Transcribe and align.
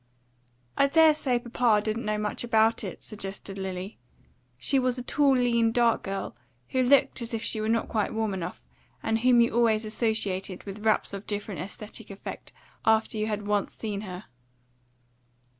"I 0.77 0.87
dare 0.87 1.13
say 1.13 1.37
papa 1.37 1.79
didn't 1.83 2.05
know 2.05 2.17
much 2.17 2.43
about 2.43 2.83
it," 2.83 3.03
suggested 3.03 3.59
Lily. 3.59 3.99
She 4.57 4.79
was 4.79 4.97
a 4.97 5.03
tall, 5.03 5.37
lean, 5.37 5.71
dark 5.71 6.01
girl, 6.01 6.35
who 6.69 6.81
looked 6.81 7.21
as 7.21 7.35
if 7.35 7.43
she 7.43 7.61
were 7.61 7.69
not 7.69 7.87
quite 7.87 8.11
warm 8.11 8.33
enough, 8.33 8.65
and 9.03 9.19
whom 9.19 9.41
you 9.41 9.51
always 9.51 9.85
associated 9.85 10.63
with 10.63 10.83
wraps 10.87 11.13
of 11.13 11.27
different 11.27 11.61
aesthetic 11.61 12.09
effect 12.09 12.51
after 12.83 13.15
you 13.19 13.27
had 13.27 13.45
once 13.45 13.75
seen 13.75 14.01
her. 14.01 14.25